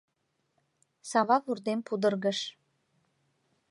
[1.09, 2.39] Сава вурдем пудыргыш.